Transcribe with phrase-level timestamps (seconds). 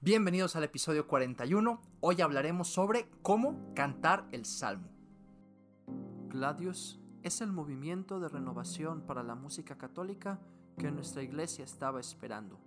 [0.00, 1.82] Bienvenidos al episodio 41.
[1.98, 4.86] Hoy hablaremos sobre cómo cantar el salmo.
[6.28, 10.38] Gladius es el movimiento de renovación para la música católica
[10.78, 12.60] que nuestra iglesia estaba esperando.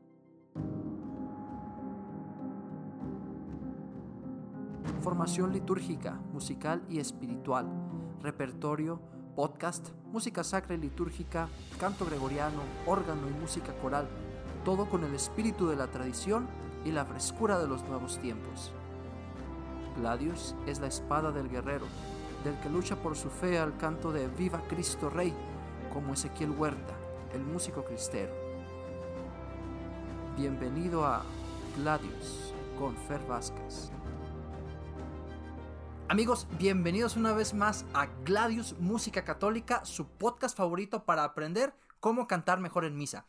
[4.99, 7.65] Formación litúrgica, musical y espiritual,
[8.21, 8.99] repertorio,
[9.37, 11.47] podcast, música sacra y litúrgica,
[11.79, 14.09] canto gregoriano, órgano y música coral,
[14.63, 16.47] todo con el espíritu de la tradición
[16.85, 18.71] y la frescura de los nuevos tiempos.
[19.97, 21.85] Gladius es la espada del guerrero,
[22.43, 25.33] del que lucha por su fe al canto de Viva Cristo Rey,
[25.93, 26.93] como Ezequiel Huerta,
[27.33, 28.33] el músico cristero.
[30.37, 31.23] Bienvenido a
[31.77, 33.91] Gladius con Fer Vázquez.
[36.07, 42.27] Amigos, bienvenidos una vez más a Gladius Música Católica, su podcast favorito para aprender cómo
[42.27, 43.25] cantar mejor en misa.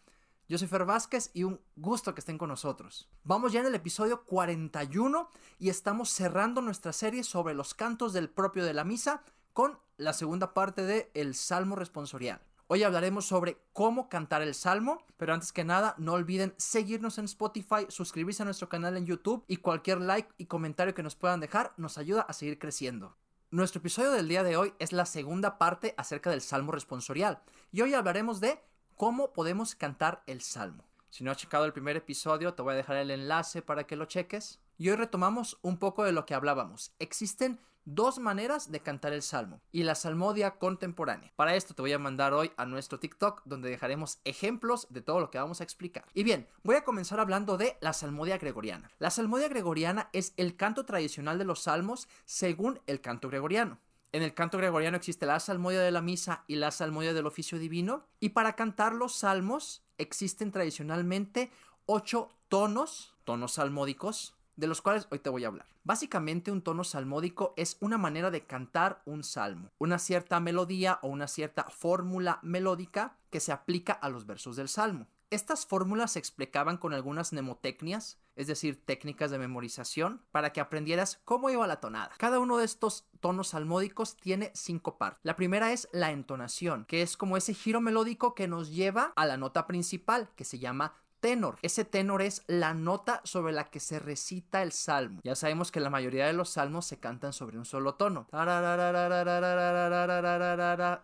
[0.48, 3.08] Yo soy Vázquez y un gusto que estén con nosotros.
[3.22, 8.28] Vamos ya en el episodio 41 y estamos cerrando nuestra serie sobre los cantos del
[8.28, 12.40] propio de la misa con la segunda parte de El Salmo Responsorial.
[12.66, 17.26] Hoy hablaremos sobre cómo cantar el salmo, pero antes que nada no olviden seguirnos en
[17.26, 21.40] Spotify, suscribirse a nuestro canal en YouTube y cualquier like y comentario que nos puedan
[21.40, 23.16] dejar nos ayuda a seguir creciendo.
[23.50, 27.82] Nuestro episodio del día de hoy es la segunda parte acerca del salmo responsorial y
[27.82, 28.58] hoy hablaremos de
[29.02, 30.84] cómo podemos cantar el salmo.
[31.10, 33.96] Si no has checado el primer episodio, te voy a dejar el enlace para que
[33.96, 34.60] lo cheques.
[34.78, 36.94] Y hoy retomamos un poco de lo que hablábamos.
[37.00, 41.32] Existen dos maneras de cantar el salmo y la salmodia contemporánea.
[41.34, 45.18] Para esto te voy a mandar hoy a nuestro TikTok donde dejaremos ejemplos de todo
[45.18, 46.04] lo que vamos a explicar.
[46.14, 48.88] Y bien, voy a comenzar hablando de la salmodia gregoriana.
[49.00, 53.80] La salmodia gregoriana es el canto tradicional de los salmos según el canto gregoriano.
[54.12, 57.58] En el canto gregoriano existe la salmodia de la misa y la salmodia del oficio
[57.58, 58.06] divino.
[58.20, 61.50] Y para cantar los salmos existen tradicionalmente
[61.86, 65.66] ocho tonos, tonos salmódicos, de los cuales hoy te voy a hablar.
[65.82, 71.08] Básicamente un tono salmódico es una manera de cantar un salmo, una cierta melodía o
[71.08, 75.06] una cierta fórmula melódica que se aplica a los versos del salmo.
[75.30, 81.20] Estas fórmulas se explicaban con algunas mnemotecnias, es decir, técnicas de memorización, para que aprendieras
[81.24, 82.10] cómo iba la tonada.
[82.18, 85.20] Cada uno de estos tonos salmódicos tiene cinco partes.
[85.22, 89.26] La primera es la entonación, que es como ese giro melódico que nos lleva a
[89.26, 91.56] la nota principal, que se llama tenor.
[91.62, 95.20] Ese tenor es la nota sobre la que se recita el salmo.
[95.22, 98.26] Ya sabemos que la mayoría de los salmos se cantan sobre un solo tono.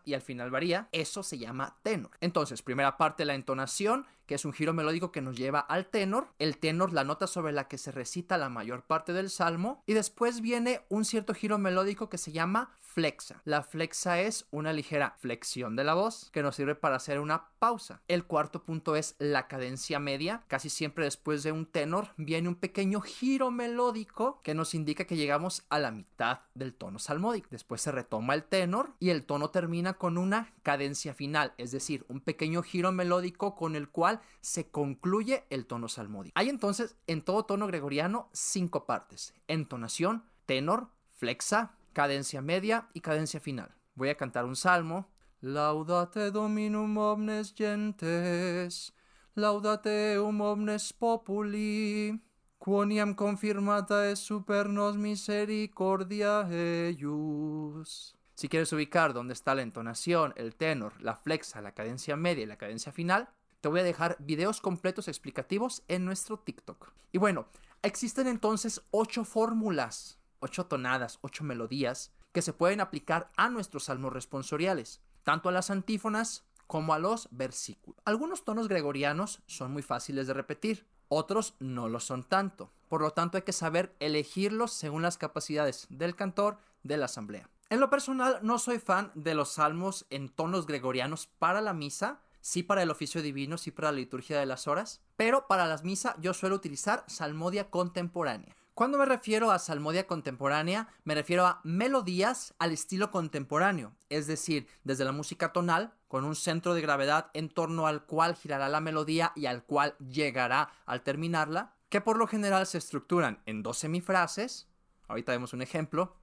[0.05, 0.89] Y al final varía.
[0.91, 2.11] Eso se llama tenor.
[2.21, 6.29] Entonces, primera parte, la entonación que es un giro melódico que nos lleva al tenor,
[6.39, 9.95] el tenor la nota sobre la que se recita la mayor parte del salmo, y
[9.95, 13.41] después viene un cierto giro melódico que se llama flexa.
[13.45, 17.49] La flexa es una ligera flexión de la voz que nos sirve para hacer una
[17.59, 18.03] pausa.
[18.09, 22.55] El cuarto punto es la cadencia media, casi siempre después de un tenor viene un
[22.57, 27.49] pequeño giro melódico que nos indica que llegamos a la mitad del tono salmódico.
[27.51, 32.05] Después se retoma el tenor y el tono termina con una cadencia final, es decir,
[32.09, 36.33] un pequeño giro melódico con el cual se concluye el tono salmódico.
[36.39, 43.41] Hay entonces en todo tono gregoriano cinco partes: entonación, tenor, flexa, cadencia media y cadencia
[43.41, 43.75] final.
[43.95, 45.09] Voy a cantar un salmo.
[45.41, 48.93] Laudate Dominum omnes gentes,
[49.37, 52.21] laudate um omnes populi,
[52.59, 58.17] quoniam confirmata es super nos misericordia eius.
[58.35, 62.47] Si quieres ubicar dónde está la entonación, el tenor, la flexa, la cadencia media y
[62.47, 63.29] la cadencia final,
[63.61, 66.93] te voy a dejar videos completos explicativos en nuestro TikTok.
[67.13, 67.47] Y bueno,
[67.83, 74.13] existen entonces ocho fórmulas, ocho tonadas, ocho melodías que se pueden aplicar a nuestros salmos
[74.13, 78.01] responsoriales, tanto a las antífonas como a los versículos.
[78.05, 82.71] Algunos tonos gregorianos son muy fáciles de repetir, otros no lo son tanto.
[82.89, 87.49] Por lo tanto, hay que saber elegirlos según las capacidades del cantor de la asamblea.
[87.71, 92.21] En lo personal, no soy fan de los salmos en tonos gregorianos para la misa,
[92.41, 95.85] sí para el oficio divino, sí para la liturgia de las horas, pero para las
[95.85, 98.57] misas yo suelo utilizar salmodia contemporánea.
[98.79, 104.69] Cuando me refiero a salmodia contemporánea, me refiero a melodías al estilo contemporáneo, es decir,
[104.85, 108.81] desde la música tonal, con un centro de gravedad en torno al cual girará la
[108.81, 113.79] melodía y al cual llegará al terminarla, que por lo general se estructuran en dos
[113.79, 114.69] semifrases,
[115.09, 116.15] ahorita vemos un ejemplo,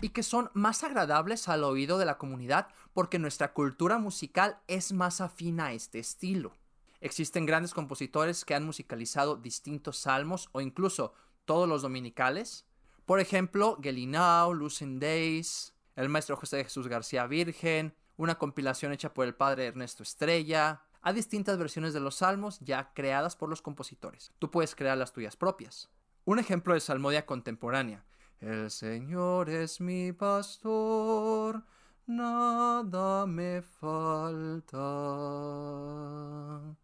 [0.00, 4.92] y que son más agradables al oído de la comunidad porque nuestra cultura musical es
[4.92, 6.52] más afina a este estilo.
[7.00, 11.14] Existen grandes compositores que han musicalizado distintos salmos o incluso
[11.44, 12.66] todos los dominicales.
[13.04, 19.26] Por ejemplo, Gelinao, Lucen Days, el maestro José Jesús García Virgen, una compilación hecha por
[19.26, 24.32] el padre Ernesto Estrella, a distintas versiones de los salmos ya creadas por los compositores.
[24.38, 25.88] Tú puedes crear las tuyas propias.
[26.24, 28.04] Un ejemplo de salmodia contemporánea.
[28.40, 31.64] El Señor es mi pastor,
[32.06, 34.76] nada me falta.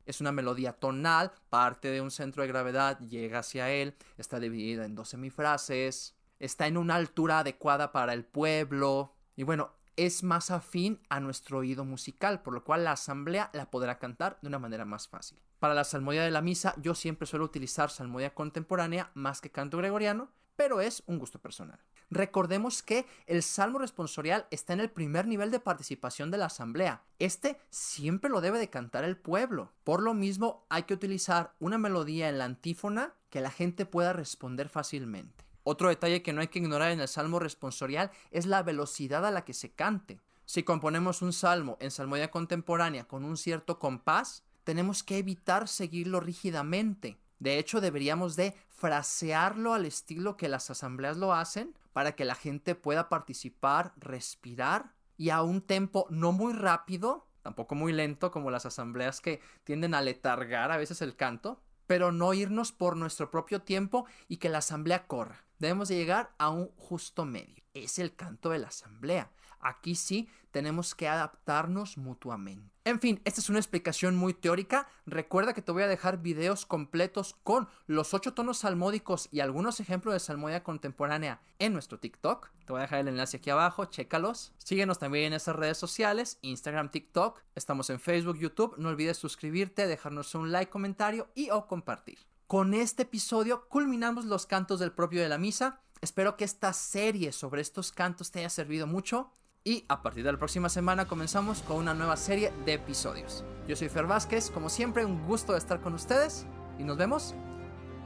[0.07, 4.87] Es una melodía tonal, parte de un centro de gravedad, llega hacia él, está dividida
[4.87, 9.15] en dos semifrases, está en una altura adecuada para el pueblo.
[9.37, 13.71] Y bueno, es más afín a nuestro oído musical, por lo cual la asamblea la
[13.71, 15.39] podrá cantar de una manera más fácil.
[15.59, 19.77] Para la salmodia de la misa, yo siempre suelo utilizar salmodia contemporánea más que canto
[19.77, 20.31] gregoriano,
[20.63, 21.81] pero es un gusto personal.
[22.09, 27.03] Recordemos que el salmo responsorial está en el primer nivel de participación de la asamblea.
[27.19, 29.73] Este siempre lo debe de cantar el pueblo.
[29.83, 34.13] Por lo mismo, hay que utilizar una melodía en la antífona que la gente pueda
[34.13, 35.45] responder fácilmente.
[35.65, 39.33] Otro detalle que no hay que ignorar en el salmo responsorial es la velocidad a
[39.33, 40.21] la que se cante.
[40.45, 46.21] Si componemos un salmo en salmodia contemporánea con un cierto compás, tenemos que evitar seguirlo
[46.21, 47.19] rígidamente.
[47.43, 52.37] De hecho, deberíamos de frasearlo al estilo que las asambleas lo hacen para que la
[52.37, 58.53] gente pueda participar, respirar y a un tempo no muy rápido, tampoco muy lento como
[58.53, 63.29] las asambleas que tienden a letargar a veces el canto, pero no irnos por nuestro
[63.33, 65.45] propio tiempo y que la asamblea corra.
[65.59, 67.65] Debemos de llegar a un justo medio.
[67.75, 69.33] Es el canto de la asamblea.
[69.63, 72.71] Aquí sí tenemos que adaptarnos mutuamente.
[72.85, 74.89] En fin, esta es una explicación muy teórica.
[75.07, 79.79] Recuerda que te voy a dejar videos completos con los ocho tonos salmódicos y algunos
[79.81, 82.51] ejemplos de salmodia contemporánea en nuestro TikTok.
[82.67, 84.53] Te voy a dejar el enlace aquí abajo, chécalos.
[84.59, 87.41] Síguenos también en esas redes sociales, Instagram, TikTok.
[87.55, 88.75] Estamos en Facebook, YouTube.
[88.79, 92.19] No olvides suscribirte, dejarnos un like, comentario y o compartir.
[92.49, 95.81] Con este episodio culminamos los cantos del propio de la misa.
[96.03, 99.31] Espero que esta serie sobre estos cantos te haya servido mucho.
[99.65, 103.45] Y a partir de la próxima semana comenzamos con una nueva serie de episodios.
[103.69, 106.47] Yo soy Fer Vázquez, como siempre un gusto de estar con ustedes
[106.81, 107.37] y nos vemos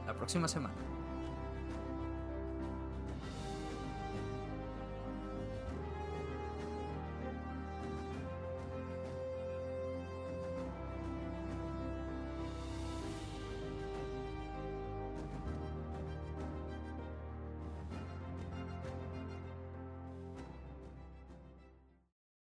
[0.05, 0.96] la próxima semana.